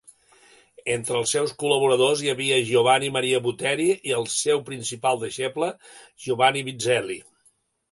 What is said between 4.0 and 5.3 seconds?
i el seu principal